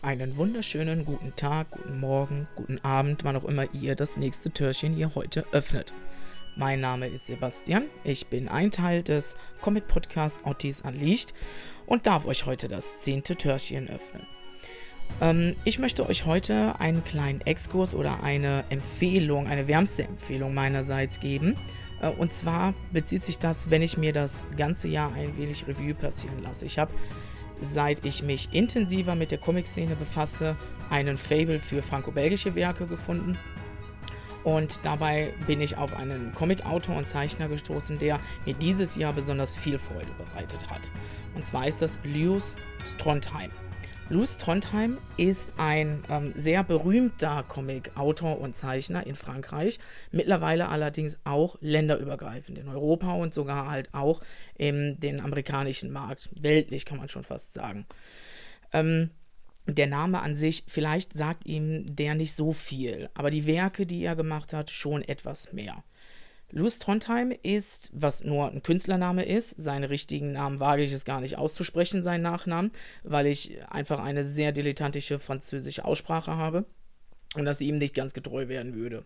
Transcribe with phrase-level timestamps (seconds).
[0.00, 4.92] Einen wunderschönen guten Tag, guten Morgen, guten Abend, wann auch immer ihr das nächste Türchen
[4.92, 5.92] hier heute öffnet.
[6.54, 11.34] Mein Name ist Sebastian, ich bin ein Teil des Comic-Podcast Ottis Unleashed
[11.84, 14.24] und darf euch heute das zehnte Türchen öffnen.
[15.20, 21.18] Ähm, ich möchte euch heute einen kleinen Exkurs oder eine Empfehlung, eine wärmste Empfehlung meinerseits
[21.18, 21.56] geben.
[22.00, 25.94] Äh, und zwar bezieht sich das, wenn ich mir das ganze Jahr ein wenig Revue
[25.94, 26.66] passieren lasse.
[26.66, 26.92] Ich habe
[27.60, 30.56] seit ich mich intensiver mit der Comic-Szene befasse,
[30.90, 33.36] einen Fable für franco-belgische Werke gefunden.
[34.44, 39.54] Und dabei bin ich auf einen Comic-Autor und Zeichner gestoßen, der mir dieses Jahr besonders
[39.54, 40.90] viel Freude bereitet hat.
[41.34, 42.56] Und zwar ist das Lewis
[42.98, 43.50] Trondheim.
[44.10, 49.78] Luz Trondheim ist ein ähm, sehr berühmter Comic-Autor und Zeichner in Frankreich,
[50.12, 54.22] mittlerweile allerdings auch länderübergreifend in Europa und sogar halt auch
[54.56, 57.84] in den amerikanischen Markt, weltlich kann man schon fast sagen.
[58.72, 59.10] Ähm,
[59.66, 64.02] der Name an sich, vielleicht sagt ihm der nicht so viel, aber die Werke, die
[64.02, 65.84] er gemacht hat, schon etwas mehr.
[66.50, 71.20] Louis Trondheim ist, was nur ein Künstlername ist, seinen richtigen Namen wage ich es gar
[71.20, 76.64] nicht auszusprechen, seinen Nachnamen, weil ich einfach eine sehr dilettantische französische Aussprache habe
[77.34, 79.04] und dass sie ihm nicht ganz getreu werden würde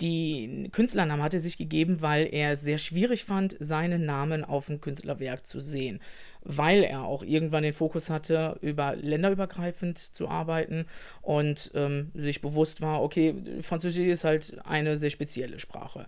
[0.00, 4.80] die Künstlernamen hat er sich gegeben, weil er sehr schwierig fand, seinen Namen auf dem
[4.80, 6.00] Künstlerwerk zu sehen.
[6.42, 10.86] Weil er auch irgendwann den Fokus hatte, über länderübergreifend zu arbeiten
[11.22, 16.06] und ähm, sich bewusst war, okay, Französisch ist halt eine sehr spezielle Sprache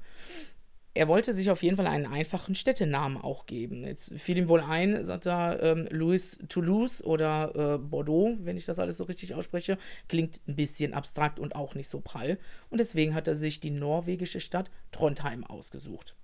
[0.94, 3.84] er wollte sich auf jeden Fall einen einfachen Städtenamen auch geben.
[3.84, 8.66] Jetzt fiel ihm wohl ein, sagt er, ähm, Louis Toulouse oder äh, Bordeaux, wenn ich
[8.66, 9.78] das alles so richtig ausspreche.
[10.08, 12.38] Klingt ein bisschen abstrakt und auch nicht so prall.
[12.68, 16.14] Und deswegen hat er sich die norwegische Stadt Trondheim ausgesucht.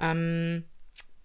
[0.00, 0.64] Ähm,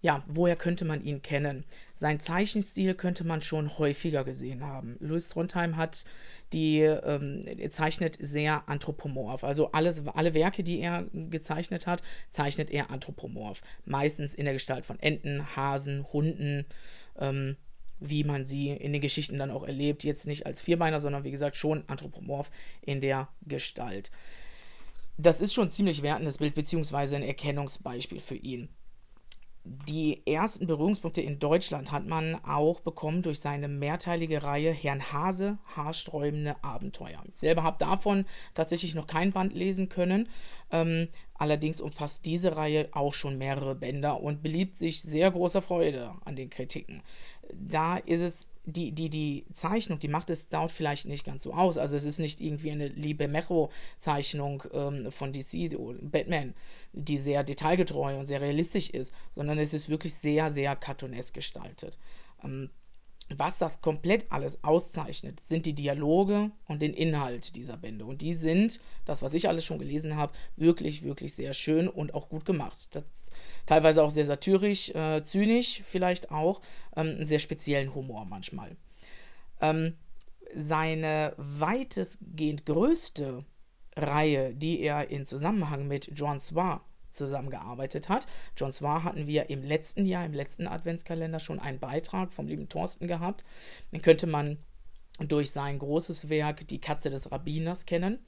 [0.02, 1.64] ja, woher könnte man ihn kennen?
[1.94, 4.96] Sein Zeichenstil könnte man schon häufiger gesehen haben.
[5.00, 6.04] Louis Trondheim hat
[6.52, 9.42] die, ähm, zeichnet sehr anthropomorph.
[9.42, 13.62] Also alles, alle Werke, die er gezeichnet hat, zeichnet er anthropomorph.
[13.84, 16.66] Meistens in der Gestalt von Enten, Hasen, Hunden,
[17.18, 17.56] ähm,
[17.98, 20.04] wie man sie in den Geschichten dann auch erlebt.
[20.04, 22.50] Jetzt nicht als Vierbeiner, sondern wie gesagt schon anthropomorph
[22.82, 24.10] in der Gestalt.
[25.16, 28.68] Das ist schon ein ziemlich wertendes Bild, beziehungsweise ein Erkennungsbeispiel für ihn
[29.88, 35.58] die ersten Berührungspunkte in Deutschland hat man auch bekommen durch seine mehrteilige Reihe Herrn Hase,
[35.74, 37.20] haarsträubende Abenteuer.
[37.32, 40.28] Ich selber habe davon tatsächlich noch kein Band lesen können.
[40.70, 46.12] Ähm, allerdings umfasst diese Reihe auch schon mehrere Bänder und beliebt sich sehr großer Freude
[46.24, 47.02] an den Kritiken.
[47.54, 51.54] Da ist es die, die, die Zeichnung, die macht es dort vielleicht nicht ganz so
[51.54, 51.78] aus.
[51.78, 56.52] Also es ist nicht irgendwie eine Liebe Mecho-Zeichnung ähm, von DC oder Batman,
[56.92, 61.98] die sehr detailgetreu und sehr realistisch ist, sondern es ist wirklich sehr, sehr cartoonesk gestaltet.
[62.42, 62.70] Ähm,
[63.28, 68.04] was das komplett alles auszeichnet, sind die Dialoge und den Inhalt dieser Bände.
[68.04, 72.14] Und die sind, das, was ich alles schon gelesen habe, wirklich, wirklich sehr schön und
[72.14, 72.88] auch gut gemacht.
[72.92, 73.04] Das,
[73.66, 76.60] teilweise auch sehr satirisch, äh, zynisch vielleicht auch,
[76.94, 78.76] ähm, einen sehr speziellen Humor manchmal.
[79.60, 79.94] Ähm,
[80.54, 83.44] seine weitestgehend größte
[83.96, 86.84] Reihe, die er in Zusammenhang mit John Swar
[87.16, 88.26] zusammengearbeitet hat.
[88.56, 92.68] John Swar hatten wir im letzten Jahr, im letzten Adventskalender schon einen Beitrag vom lieben
[92.68, 93.44] Thorsten gehabt.
[93.92, 94.58] Den könnte man
[95.18, 98.18] durch sein großes Werk Die Katze des Rabbiners kennen.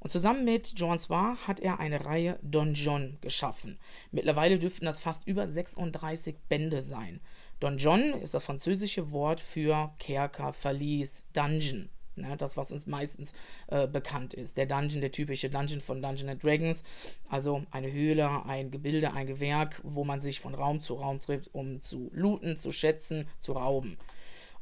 [0.00, 3.78] Und zusammen mit John Swar hat er eine Reihe Don John geschaffen.
[4.10, 7.20] Mittlerweile dürften das fast über 36 Bände sein.
[7.60, 11.88] Don John ist das französische Wort für Kerker, Verlies, Dungeon.
[12.14, 13.32] Ne, das, was uns meistens
[13.68, 14.58] äh, bekannt ist.
[14.58, 16.84] Der Dungeon, der typische Dungeon von Dungeon and Dragons.
[17.28, 21.54] Also eine Höhle, ein Gebilde, ein Gewerk, wo man sich von Raum zu Raum trifft,
[21.54, 23.96] um zu looten, zu schätzen, zu rauben.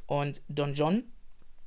[0.07, 1.03] Und Don John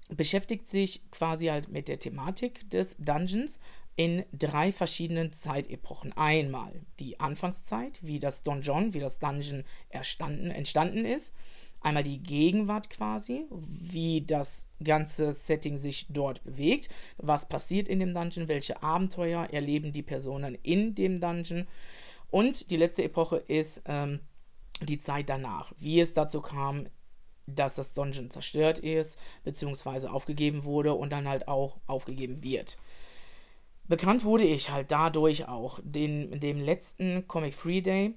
[0.09, 3.61] beschäftigt sich quasi halt mit der Thematik des Dungeons
[3.97, 6.13] in drei verschiedenen Zeitepochen.
[6.17, 11.35] Einmal die Anfangszeit, wie das Don John, wie das Dungeon entstanden ist
[11.85, 16.89] einmal die Gegenwart quasi, wie das ganze Setting sich dort bewegt,
[17.19, 21.67] was passiert in dem Dungeon, welche Abenteuer erleben die Personen in dem Dungeon.
[22.31, 24.21] Und die letzte Epoche ist ähm,
[24.83, 26.89] die Zeit danach, wie es dazu kam,
[27.47, 32.79] dass das Dungeon zerstört ist, beziehungsweise aufgegeben wurde und dann halt auch aufgegeben wird.
[33.87, 38.15] Bekannt wurde ich halt dadurch auch, den, dem letzten Comic Free Day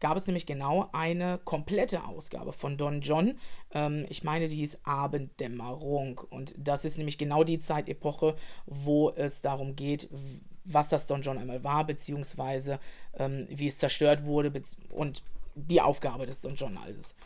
[0.00, 3.38] gab es nämlich genau eine komplette Ausgabe von Don John.
[3.72, 6.20] Ähm, ich meine, die hieß Abenddämmerung.
[6.30, 10.08] Und das ist nämlich genau die Zeitepoche, wo es darum geht,
[10.64, 12.78] was das Don John einmal war, beziehungsweise
[13.14, 14.52] ähm, wie es zerstört wurde
[14.90, 15.22] und
[15.54, 17.16] die Aufgabe des Don John alles.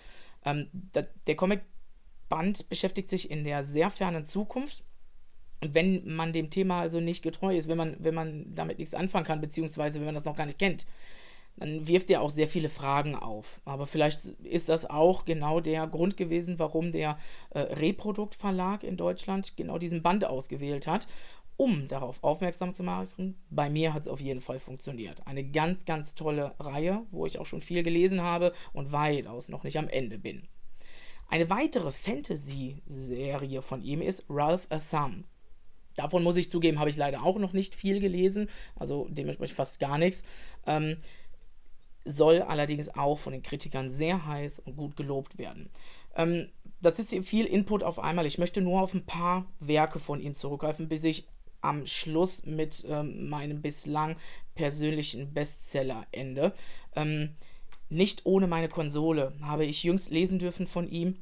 [0.44, 1.62] Ähm, da, der Comic
[2.28, 4.84] Band beschäftigt sich in der sehr fernen Zukunft.
[5.62, 8.94] Und wenn man dem Thema also nicht getreu ist, wenn man, wenn man damit nichts
[8.94, 10.87] anfangen kann, beziehungsweise wenn man das noch gar nicht kennt,
[11.60, 13.60] dann wirft er auch sehr viele Fragen auf.
[13.64, 17.18] Aber vielleicht ist das auch genau der Grund gewesen, warum der
[17.50, 21.06] äh, Reprodukt Verlag in Deutschland genau diesen Band ausgewählt hat,
[21.56, 23.38] um darauf aufmerksam zu machen.
[23.50, 25.26] Bei mir hat es auf jeden Fall funktioniert.
[25.26, 29.62] Eine ganz, ganz tolle Reihe, wo ich auch schon viel gelesen habe und weitaus noch
[29.62, 30.48] nicht am Ende bin.
[31.28, 35.24] Eine weitere Fantasy-Serie von ihm ist Ralph Assam.
[35.96, 39.80] Davon muss ich zugeben, habe ich leider auch noch nicht viel gelesen, also dementsprechend fast
[39.80, 40.24] gar nichts.
[40.66, 40.96] Ähm,
[42.10, 45.70] soll allerdings auch von den Kritikern sehr heiß und gut gelobt werden.
[46.16, 46.48] Ähm,
[46.80, 48.26] das ist hier viel Input auf einmal.
[48.26, 51.26] Ich möchte nur auf ein paar Werke von ihm zurückgreifen, bis ich
[51.60, 54.16] am Schluss mit ähm, meinem bislang
[54.54, 56.54] persönlichen Bestseller ende.
[56.96, 57.36] Ähm,
[57.90, 61.16] nicht ohne meine Konsole habe ich jüngst lesen dürfen von ihm.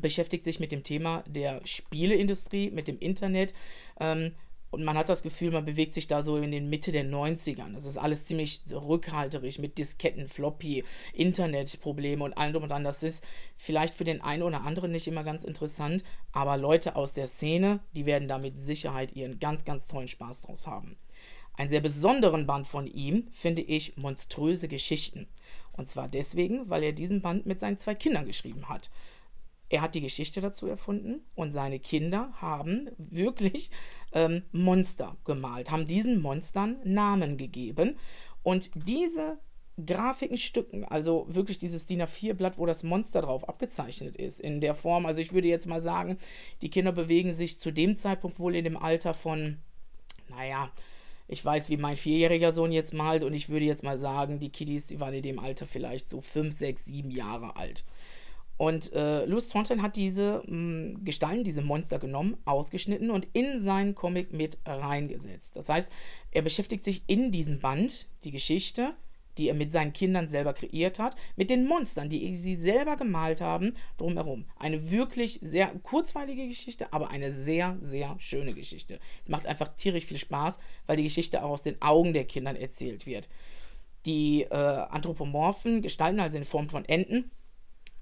[0.00, 3.54] Beschäftigt sich mit dem Thema der Spieleindustrie, mit dem Internet.
[3.98, 4.32] Ähm,
[4.76, 7.72] und man hat das Gefühl, man bewegt sich da so in den Mitte der 90ern.
[7.72, 10.84] Das ist alles ziemlich rückhalterig mit Disketten, Floppy,
[11.14, 12.84] Internetprobleme und allem drum und dran.
[12.84, 13.24] Das ist
[13.56, 17.80] vielleicht für den einen oder anderen nicht immer ganz interessant, aber Leute aus der Szene,
[17.94, 20.96] die werden da mit Sicherheit ihren ganz, ganz tollen Spaß draus haben.
[21.54, 25.26] Einen sehr besonderen Band von ihm finde ich Monströse Geschichten.
[25.78, 28.90] Und zwar deswegen, weil er diesen Band mit seinen zwei Kindern geschrieben hat.
[29.68, 33.70] Er hat die Geschichte dazu erfunden und seine Kinder haben wirklich
[34.12, 37.96] ähm, Monster gemalt, haben diesen Monstern Namen gegeben.
[38.42, 39.38] Und diese
[39.84, 44.74] Grafiken stücken, also wirklich dieses DIN A4-Blatt, wo das Monster drauf abgezeichnet ist, in der
[44.74, 46.16] Form, also ich würde jetzt mal sagen,
[46.62, 49.58] die Kinder bewegen sich zu dem Zeitpunkt wohl in dem Alter von,
[50.30, 50.70] naja,
[51.28, 54.50] ich weiß, wie mein vierjähriger Sohn jetzt malt und ich würde jetzt mal sagen, die
[54.50, 57.84] Kiddies, die waren in dem Alter vielleicht so fünf, sechs, sieben Jahre alt.
[58.58, 63.94] Und äh, Louis Fontaine hat diese mh, Gestalten, diese Monster genommen, ausgeschnitten und in seinen
[63.94, 65.56] Comic mit reingesetzt.
[65.56, 65.90] Das heißt,
[66.30, 68.94] er beschäftigt sich in diesem Band, die Geschichte,
[69.38, 73.40] die er mit seinen Kindern selber kreiert hat, mit den Monstern, die sie selber gemalt
[73.40, 74.46] haben, drumherum.
[74.58, 78.98] Eine wirklich sehr kurzweilige Geschichte, aber eine sehr, sehr schöne Geschichte.
[79.22, 82.58] Es macht einfach tierisch viel Spaß, weil die Geschichte auch aus den Augen der Kinder
[82.58, 83.28] erzählt wird.
[84.06, 87.30] Die äh, anthropomorphen Gestalten, also in Form von Enten,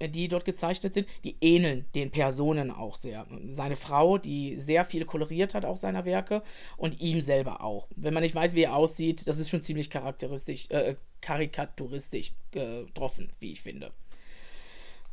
[0.01, 3.25] die dort gezeichnet sind, die ähneln den Personen auch sehr.
[3.49, 6.43] Seine Frau, die sehr viel koloriert hat, auch seiner Werke,
[6.77, 7.87] und ihm selber auch.
[7.95, 13.31] Wenn man nicht weiß, wie er aussieht, das ist schon ziemlich charakteristisch, äh, karikaturistisch getroffen,
[13.39, 13.93] wie ich finde.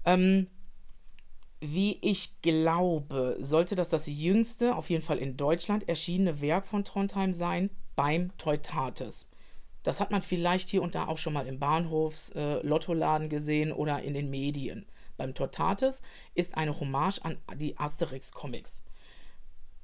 [0.04, 0.48] Ähm,
[1.60, 6.84] wie ich glaube, sollte das das jüngste, auf jeden Fall in Deutschland erschienene Werk von
[6.84, 9.28] Trondheim sein, beim Teutates.
[9.82, 14.02] Das hat man vielleicht hier und da auch schon mal im Bahnhofs-Lottoladen äh, gesehen oder
[14.02, 14.86] in den Medien.
[15.16, 16.02] Beim Tortates
[16.34, 18.82] ist eine Hommage an die Asterix-Comics.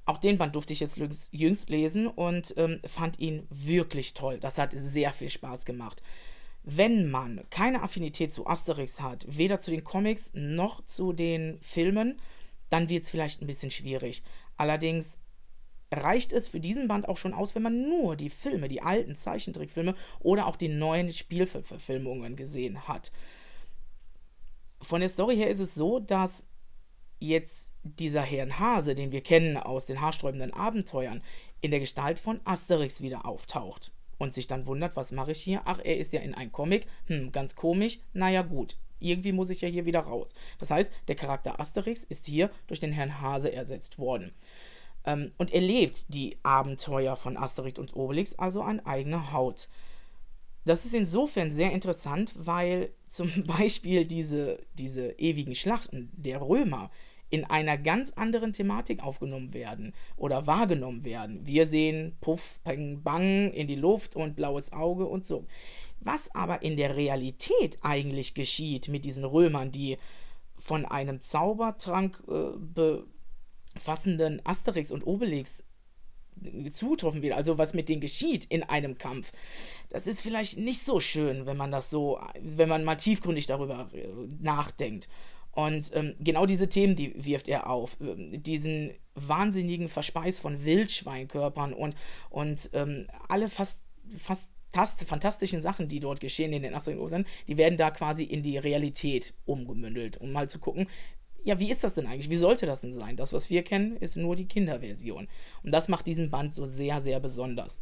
[0.04, 0.98] Auch den Band durfte ich jetzt
[1.32, 4.38] jüngst lesen und ähm, fand ihn wirklich toll.
[4.40, 6.02] Das hat sehr viel Spaß gemacht.
[6.62, 12.20] Wenn man keine Affinität zu Asterix hat, weder zu den Comics noch zu den Filmen,
[12.70, 14.22] dann wird es vielleicht ein bisschen schwierig.
[14.56, 15.18] Allerdings
[15.90, 19.14] reicht es für diesen Band auch schon aus, wenn man nur die Filme, die alten
[19.14, 23.10] Zeichentrickfilme oder auch die neuen Spielverfilmungen gesehen hat.
[24.80, 26.48] Von der Story her ist es so, dass
[27.18, 31.22] jetzt dieser Herrn Hase, den wir kennen aus den haarsträubenden Abenteuern,
[31.60, 35.62] in der Gestalt von Asterix wieder auftaucht und sich dann wundert, was mache ich hier?
[35.64, 36.86] Ach, er ist ja in einem Comic.
[37.06, 37.98] Hm, ganz komisch.
[38.12, 38.76] Naja, gut.
[39.00, 40.34] Irgendwie muss ich ja hier wieder raus.
[40.58, 44.32] Das heißt, der Charakter Asterix ist hier durch den Herrn Hase ersetzt worden
[45.08, 49.68] ähm, und erlebt die Abenteuer von Asterix und Obelix also an eigener Haut.
[50.64, 56.90] Das ist insofern sehr interessant, weil zum Beispiel diese, diese ewigen Schlachten der Römer
[57.30, 61.46] in einer ganz anderen Thematik aufgenommen werden oder wahrgenommen werden.
[61.46, 65.46] Wir sehen Puff, Peng, Bang in die Luft und blaues Auge und so.
[66.00, 69.98] Was aber in der Realität eigentlich geschieht mit diesen Römern, die
[70.56, 72.52] von einem Zaubertrank äh,
[73.78, 75.64] fassenden Asterix und Obelix
[76.72, 79.32] zutroffen wird, also was mit denen geschieht in einem Kampf,
[79.90, 83.90] das ist vielleicht nicht so schön, wenn man das so, wenn man mal tiefgründig darüber
[83.92, 84.08] äh,
[84.40, 85.08] nachdenkt.
[85.52, 87.96] Und ähm, genau diese Themen, die wirft er auf.
[88.00, 91.96] Ähm, diesen wahnsinnigen Verspeis von Wildschweinkörpern und,
[92.30, 93.82] und ähm, alle fast,
[94.16, 94.52] fast
[95.04, 97.12] fantastischen Sachen, die dort geschehen in den Asterix
[97.48, 100.86] die werden da quasi in die Realität umgemündelt, um mal zu gucken,
[101.44, 102.30] ja, wie ist das denn eigentlich?
[102.30, 103.16] Wie sollte das denn sein?
[103.16, 105.28] Das, was wir kennen, ist nur die Kinderversion.
[105.62, 107.80] Und das macht diesen Band so sehr, sehr besonders.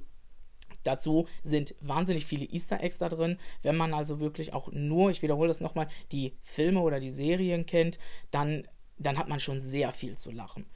[0.84, 3.38] Dazu sind wahnsinnig viele Easter Eggs da drin.
[3.62, 7.66] Wenn man also wirklich auch nur, ich wiederhole das nochmal, die Filme oder die Serien
[7.66, 7.98] kennt,
[8.30, 8.66] dann
[8.98, 10.66] dann hat man schon sehr viel zu lachen.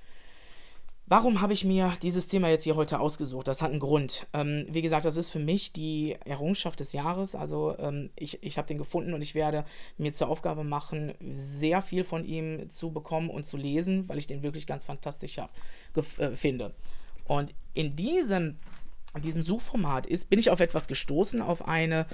[1.10, 3.48] Warum habe ich mir dieses Thema jetzt hier heute ausgesucht?
[3.48, 4.28] Das hat einen Grund.
[4.32, 7.34] Ähm, wie gesagt, das ist für mich die Errungenschaft des Jahres.
[7.34, 9.64] Also ähm, ich, ich habe den gefunden und ich werde
[9.98, 14.28] mir zur Aufgabe machen, sehr viel von ihm zu bekommen und zu lesen, weil ich
[14.28, 15.50] den wirklich ganz fantastisch hab,
[15.96, 16.74] äh, finde.
[17.24, 18.60] Und in diesem,
[19.16, 22.06] in diesem Suchformat ist, bin ich auf etwas gestoßen, auf eine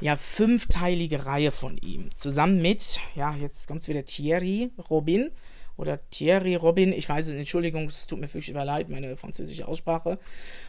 [0.00, 2.08] ja, fünfteilige Reihe von ihm.
[2.14, 5.32] Zusammen mit, ja, jetzt kommt es wieder Thierry Robin
[5.78, 10.18] oder Thierry Robin, ich weiß es, Entschuldigung, es tut mir fürchterlich leid, meine französische Aussprache.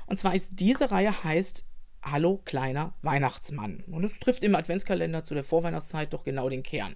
[0.06, 1.66] Und zwar ist diese Reihe heißt
[2.02, 3.84] Hallo kleiner Weihnachtsmann.
[3.92, 6.96] Und es trifft im Adventskalender zu der Vorweihnachtszeit doch genau den Kern.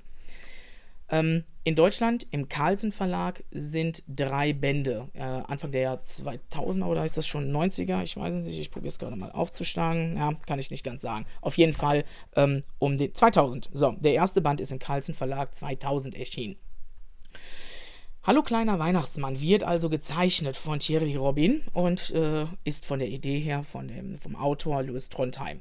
[1.10, 5.10] Ähm, in Deutschland, im Carlsen Verlag, sind drei Bände.
[5.14, 8.04] Äh, Anfang der Jahr 2000er oder ist das schon 90er?
[8.04, 8.60] Ich weiß es nicht.
[8.60, 10.16] Ich probiere es gerade mal aufzuschlagen.
[10.16, 11.26] Ja, kann ich nicht ganz sagen.
[11.42, 12.06] Auf jeden Fall
[12.36, 13.70] ähm, um den 2000.
[13.74, 16.56] So, der erste Band ist im Carlsen Verlag 2000 erschienen.
[18.26, 23.38] Hallo kleiner Weihnachtsmann wird also gezeichnet von Thierry Robin und äh, ist von der Idee
[23.38, 25.60] her von dem, vom Autor Louis Trondheim.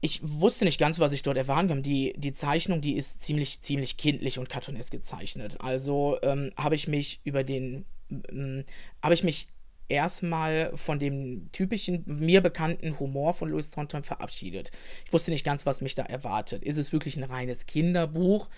[0.00, 1.82] Ich wusste nicht ganz, was ich dort erwarten kann.
[1.82, 5.60] Die, die Zeichnung, die ist ziemlich, ziemlich kindlich und cartoonesk gezeichnet.
[5.60, 8.64] Also ähm, habe ich mich über den, ähm,
[9.00, 9.46] habe ich mich
[9.88, 14.72] erstmal von dem typischen, mir bekannten Humor von Louis Trondheim verabschiedet.
[15.04, 16.64] Ich wusste nicht ganz, was mich da erwartet.
[16.64, 18.48] Ist es wirklich ein reines Kinderbuch?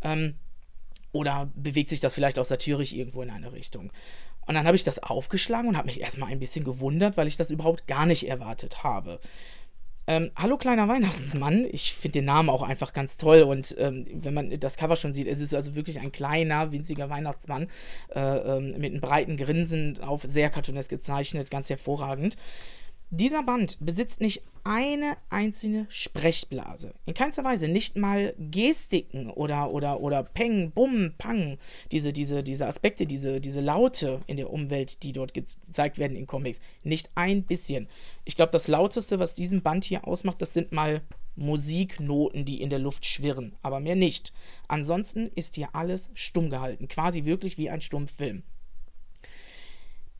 [0.00, 0.36] Ähm,
[1.14, 3.92] oder bewegt sich das vielleicht auch satirisch irgendwo in eine Richtung?
[4.46, 7.36] Und dann habe ich das aufgeschlagen und habe mich erstmal ein bisschen gewundert, weil ich
[7.36, 9.20] das überhaupt gar nicht erwartet habe.
[10.06, 11.66] Ähm, Hallo kleiner Weihnachtsmann.
[11.70, 15.14] Ich finde den Namen auch einfach ganz toll und ähm, wenn man das Cover schon
[15.14, 17.68] sieht, es ist also wirklich ein kleiner, winziger Weihnachtsmann
[18.14, 22.36] äh, ähm, mit einem breiten Grinsen auf sehr cartoonesk gezeichnet, ganz hervorragend.
[23.16, 26.94] Dieser Band besitzt nicht eine einzelne Sprechblase.
[27.06, 27.68] In keinster Weise.
[27.68, 31.58] Nicht mal Gestiken oder, oder, oder Peng, Bum, Pang.
[31.92, 36.26] Diese, diese, diese Aspekte, diese, diese Laute in der Umwelt, die dort gezeigt werden in
[36.26, 36.60] Comics.
[36.82, 37.86] Nicht ein bisschen.
[38.24, 41.00] Ich glaube, das Lauteste, was diesen Band hier ausmacht, das sind mal
[41.36, 43.54] Musiknoten, die in der Luft schwirren.
[43.62, 44.32] Aber mehr nicht.
[44.66, 46.88] Ansonsten ist hier alles stumm gehalten.
[46.88, 48.42] Quasi wirklich wie ein Stummfilm.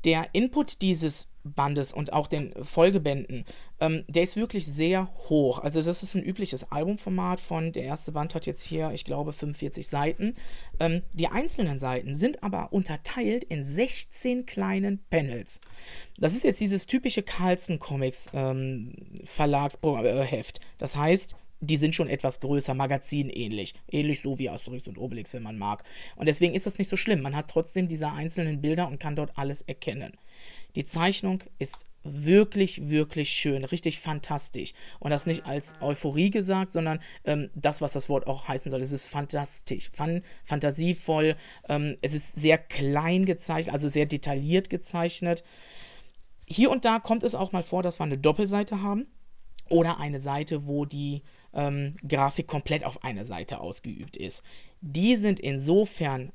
[0.04, 3.44] Der Input dieses Bandes und auch den Folgebänden,
[3.80, 5.58] ähm, der ist wirklich sehr hoch.
[5.58, 9.32] Also das ist ein übliches Albumformat von, der erste Band hat jetzt hier, ich glaube,
[9.32, 10.34] 45 Seiten.
[10.80, 15.60] Ähm, die einzelnen Seiten sind aber unterteilt in 16 kleinen Panels.
[16.18, 18.94] Das ist jetzt dieses typische Carlson Comics ähm,
[19.24, 20.60] Verlagsheft.
[20.78, 23.74] Das heißt, die sind schon etwas größer, magazinähnlich.
[23.90, 25.84] Ähnlich so wie Asterix und Obelix, wenn man mag.
[26.16, 27.22] Und deswegen ist das nicht so schlimm.
[27.22, 30.12] Man hat trotzdem diese einzelnen Bilder und kann dort alles erkennen.
[30.74, 34.74] Die Zeichnung ist wirklich, wirklich schön, richtig fantastisch.
[35.00, 38.82] Und das nicht als Euphorie gesagt, sondern ähm, das, was das Wort auch heißen soll.
[38.82, 41.36] Es ist fantastisch, fan fantasievoll.
[41.68, 45.44] Ähm, es ist sehr klein gezeichnet, also sehr detailliert gezeichnet.
[46.46, 49.06] Hier und da kommt es auch mal vor, dass wir eine Doppelseite haben
[49.70, 51.22] oder eine Seite, wo die
[51.54, 54.42] ähm, Grafik komplett auf eine Seite ausgeübt ist.
[54.80, 56.32] Die sind insofern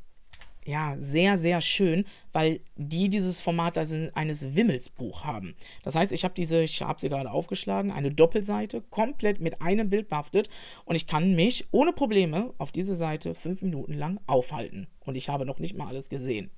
[0.66, 5.56] ja, sehr, sehr schön, weil die dieses Format eines Wimmelsbuch haben.
[5.84, 9.90] Das heißt, ich habe diese, ich habe sie gerade aufgeschlagen, eine Doppelseite, komplett mit einem
[9.90, 10.50] Bild behaftet
[10.86, 14.88] und ich kann mich ohne Probleme auf diese Seite fünf Minuten lang aufhalten.
[15.00, 16.52] Und ich habe noch nicht mal alles gesehen.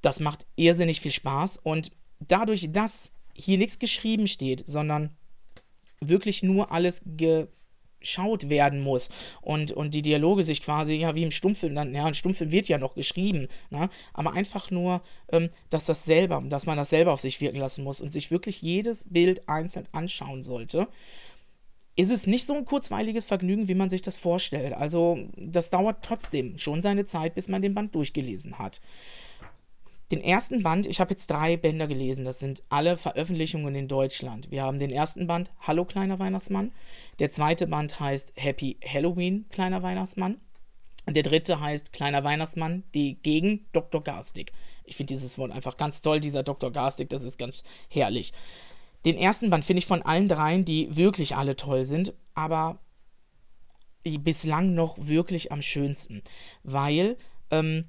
[0.00, 5.16] Das macht irrsinnig viel Spaß und dadurch, dass hier nichts geschrieben steht, sondern
[6.08, 11.30] wirklich nur alles geschaut werden muss und, und die Dialoge sich quasi, ja, wie im
[11.30, 13.88] Stummfilm, dann, ja, ein Stummfilm wird ja noch geschrieben, ne?
[14.12, 17.84] aber einfach nur, ähm, dass das selber, dass man das selber auf sich wirken lassen
[17.84, 20.88] muss und sich wirklich jedes Bild einzeln anschauen sollte
[21.96, 24.72] ist es nicht so ein kurzweiliges Vergnügen, wie man sich das vorstellt.
[24.72, 28.80] Also das dauert trotzdem schon seine Zeit, bis man den Band durchgelesen hat.
[30.12, 34.50] Den ersten Band, ich habe jetzt drei Bänder gelesen, das sind alle Veröffentlichungen in Deutschland.
[34.50, 36.70] Wir haben den ersten Band, Hallo kleiner Weihnachtsmann.
[37.18, 40.38] Der zweite Band heißt Happy Halloween, kleiner Weihnachtsmann.
[41.06, 44.04] Und der dritte heißt Kleiner Weihnachtsmann, die gegen Dr.
[44.04, 44.52] Garstig.
[44.84, 46.70] Ich finde dieses Wort einfach ganz toll, dieser Dr.
[46.70, 48.34] Garstig, das ist ganz herrlich.
[49.06, 52.80] Den ersten Band finde ich von allen dreien, die wirklich alle toll sind, aber
[54.04, 56.22] bislang noch wirklich am schönsten,
[56.64, 57.16] weil
[57.50, 57.86] ähm,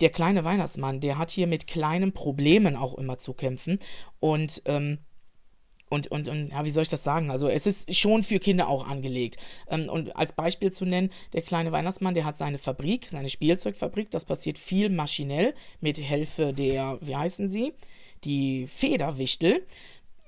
[0.00, 3.78] der kleine Weihnachtsmann, der hat hier mit kleinen Problemen auch immer zu kämpfen.
[4.18, 4.98] Und, ähm,
[5.88, 7.30] und, und, und, ja, wie soll ich das sagen?
[7.30, 9.38] Also, es ist schon für Kinder auch angelegt.
[9.68, 14.10] Ähm, und als Beispiel zu nennen, der kleine Weihnachtsmann, der hat seine Fabrik, seine Spielzeugfabrik.
[14.10, 17.74] Das passiert viel maschinell mit Hilfe der, wie heißen sie?
[18.24, 19.66] Die Federwichtel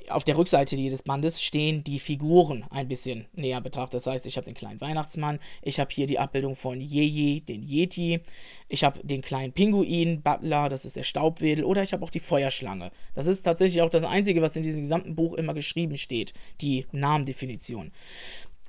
[0.08, 3.94] auf der Rückseite jedes Bandes stehen die Figuren ein bisschen näher betrachtet.
[3.94, 7.62] Das heißt, ich habe den kleinen Weihnachtsmann, ich habe hier die Abbildung von Jeje, den
[7.62, 8.20] Yeti,
[8.68, 12.20] ich habe den kleinen Pinguin, Butler, das ist der Staubwedel, oder ich habe auch die
[12.20, 12.90] Feuerschlange.
[13.14, 16.86] Das ist tatsächlich auch das Einzige, was in diesem gesamten Buch immer geschrieben steht, die
[16.92, 17.92] Namendefinition.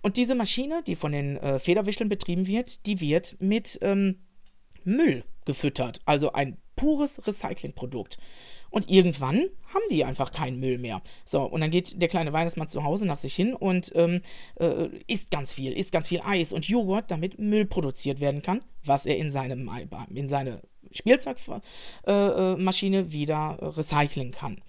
[0.01, 4.19] Und diese Maschine, die von den äh, Federwischeln betrieben wird, die wird mit ähm,
[4.83, 6.01] Müll gefüttert.
[6.05, 8.17] Also ein pures Recyclingprodukt.
[8.74, 11.03] Und irgendwann haben die einfach keinen Müll mehr.
[11.25, 14.22] So, und dann geht der kleine Weihnachtsmann zu Hause nach sich hin und ähm,
[14.56, 18.63] äh, isst ganz viel, isst ganz viel Eis und Joghurt, damit Müll produziert werden kann,
[18.84, 19.70] was er in, seinem,
[20.12, 24.60] in seine Spielzeugmaschine äh, wieder recyceln kann.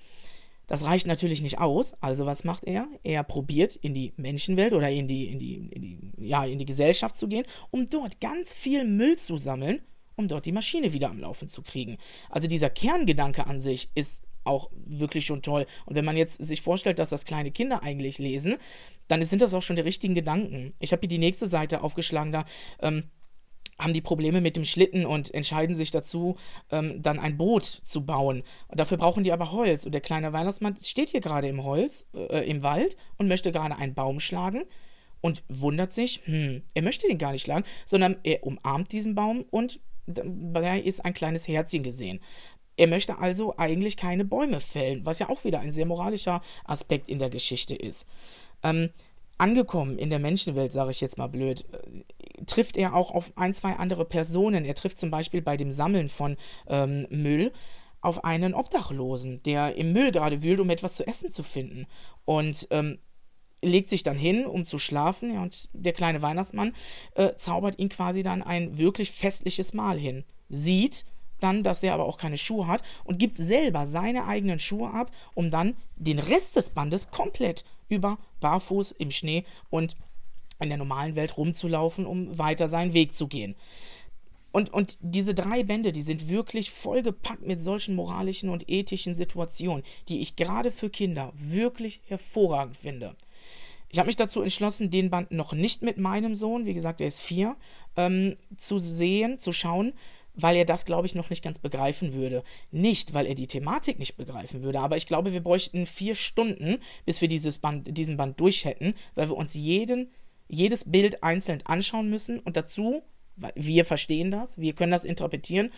[0.66, 1.94] Das reicht natürlich nicht aus.
[2.02, 2.86] Also was macht er?
[3.04, 6.66] Er probiert in die Menschenwelt oder in die, in die, in die, ja, in die
[6.66, 9.80] Gesellschaft zu gehen, um dort ganz viel Müll zu sammeln,
[10.16, 11.98] um dort die Maschine wieder am Laufen zu kriegen.
[12.30, 15.66] Also dieser Kerngedanke an sich ist auch wirklich schon toll.
[15.86, 18.56] Und wenn man jetzt sich vorstellt, dass das kleine Kinder eigentlich lesen,
[19.08, 20.74] dann sind das auch schon die richtigen Gedanken.
[20.78, 22.44] Ich habe hier die nächste Seite aufgeschlagen, da
[22.80, 23.04] ähm,
[23.78, 26.36] haben die Probleme mit dem Schlitten und entscheiden sich dazu,
[26.70, 28.44] ähm, dann ein Boot zu bauen.
[28.68, 29.84] Und dafür brauchen die aber Holz.
[29.84, 33.76] Und der kleine Weihnachtsmann steht hier gerade im Holz, äh, im Wald und möchte gerade
[33.76, 34.62] einen Baum schlagen
[35.20, 39.44] und wundert sich, hm, er möchte den gar nicht schlagen, sondern er umarmt diesen Baum
[39.50, 42.20] und dabei ist ein kleines Herzchen gesehen.
[42.76, 47.08] Er möchte also eigentlich keine Bäume fällen, was ja auch wieder ein sehr moralischer Aspekt
[47.08, 48.08] in der Geschichte ist.
[48.62, 48.90] Ähm,
[49.38, 53.54] angekommen in der Menschenwelt, sage ich jetzt mal blöd, äh, trifft er auch auf ein,
[53.54, 54.64] zwei andere Personen.
[54.64, 57.52] Er trifft zum Beispiel bei dem Sammeln von ähm, Müll
[58.00, 61.86] auf einen Obdachlosen, der im Müll gerade wühlt, um etwas zu essen zu finden.
[62.24, 62.98] Und ähm,
[63.64, 65.34] legt sich dann hin, um zu schlafen.
[65.34, 66.74] Ja, und der kleine Weihnachtsmann
[67.14, 70.24] äh, zaubert ihn quasi dann ein wirklich festliches Mahl hin.
[70.48, 71.04] Sieht,
[71.40, 75.10] dann, dass der aber auch keine Schuhe hat und gibt selber seine eigenen Schuhe ab,
[75.34, 79.96] um dann den Rest des Bandes komplett über barfuß im Schnee und
[80.60, 83.56] in der normalen Welt rumzulaufen, um weiter seinen Weg zu gehen.
[84.52, 89.82] Und, und diese drei Bände, die sind wirklich vollgepackt mit solchen moralischen und ethischen Situationen,
[90.08, 93.16] die ich gerade für Kinder wirklich hervorragend finde.
[93.94, 97.06] Ich habe mich dazu entschlossen, den Band noch nicht mit meinem Sohn, wie gesagt, er
[97.06, 97.54] ist vier,
[97.96, 99.92] ähm, zu sehen, zu schauen,
[100.34, 102.42] weil er das, glaube ich, noch nicht ganz begreifen würde.
[102.72, 106.78] Nicht, weil er die Thematik nicht begreifen würde, aber ich glaube, wir bräuchten vier Stunden,
[107.06, 110.10] bis wir dieses Band, diesen Band durch hätten, weil wir uns jeden,
[110.48, 113.04] jedes Bild einzeln anschauen müssen und dazu,
[113.54, 115.70] wir verstehen das, wir können das interpretieren.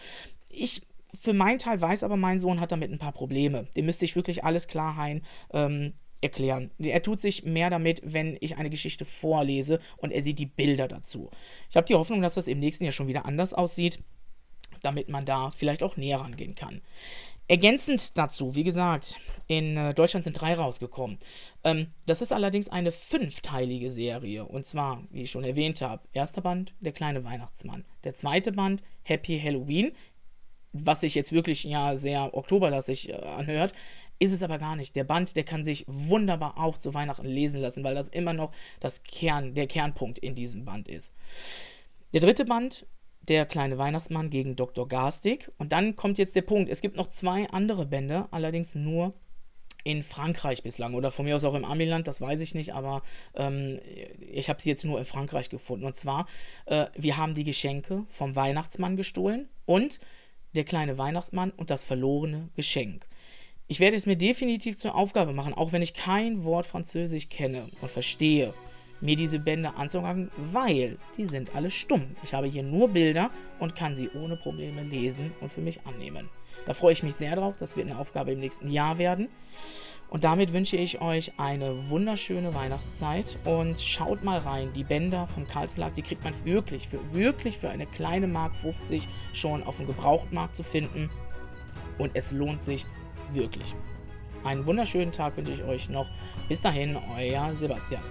[0.48, 0.80] Ich
[1.12, 3.66] für meinen Teil weiß aber, mein Sohn hat damit ein paar Probleme.
[3.76, 6.70] Dem müsste ich wirklich alles klar hein, ähm, erklären.
[6.78, 10.88] Er tut sich mehr damit, wenn ich eine Geschichte vorlese und er sieht die Bilder
[10.88, 11.30] dazu.
[11.70, 14.00] Ich habe die Hoffnung, dass das im nächsten Jahr schon wieder anders aussieht
[14.82, 16.80] damit man da vielleicht auch näher rangehen kann.
[17.48, 21.18] Ergänzend dazu, wie gesagt, in äh, Deutschland sind drei rausgekommen.
[21.62, 24.44] Ähm, das ist allerdings eine fünfteilige Serie.
[24.44, 27.84] Und zwar, wie ich schon erwähnt habe, erster Band, der kleine Weihnachtsmann.
[28.02, 29.92] Der zweite Band, Happy Halloween,
[30.72, 33.72] was sich jetzt wirklich ja sehr oktoberlastig äh, anhört,
[34.18, 34.96] ist es aber gar nicht.
[34.96, 38.52] Der Band, der kann sich wunderbar auch zu Weihnachten lesen lassen, weil das immer noch
[38.80, 41.14] das Kern, der Kernpunkt in diesem Band ist.
[42.12, 42.86] Der dritte Band
[43.28, 44.86] der kleine Weihnachtsmann gegen Dr.
[44.88, 45.50] Garstig.
[45.58, 46.70] Und dann kommt jetzt der Punkt.
[46.70, 49.14] Es gibt noch zwei andere Bände, allerdings nur
[49.84, 53.02] in Frankreich bislang oder von mir aus auch im Amiland, das weiß ich nicht, aber
[53.34, 53.78] ähm,
[54.18, 55.86] ich habe sie jetzt nur in Frankreich gefunden.
[55.86, 56.26] Und zwar,
[56.66, 60.00] äh, wir haben die Geschenke vom Weihnachtsmann gestohlen und
[60.56, 63.06] der kleine Weihnachtsmann und das verlorene Geschenk.
[63.68, 67.64] Ich werde es mir definitiv zur Aufgabe machen, auch wenn ich kein Wort Französisch kenne
[67.80, 68.54] und verstehe
[69.00, 72.04] mir diese Bände anzugucken, weil die sind alle stumm.
[72.22, 76.28] Ich habe hier nur Bilder und kann sie ohne Probleme lesen und für mich annehmen.
[76.66, 77.56] Da freue ich mich sehr drauf.
[77.58, 79.28] Das wird eine Aufgabe im nächsten Jahr werden.
[80.10, 84.72] Und damit wünsche ich euch eine wunderschöne Weihnachtszeit und schaut mal rein.
[84.74, 89.08] Die Bänder vom Karlsverlag, die kriegt man wirklich für, wirklich für eine kleine Mark 50
[89.32, 91.10] schon auf dem Gebrauchtmarkt zu finden.
[91.98, 92.86] Und es lohnt sich
[93.32, 93.74] wirklich.
[94.44, 96.06] Einen wunderschönen Tag wünsche ich euch noch.
[96.48, 98.02] Bis dahin, euer Sebastian.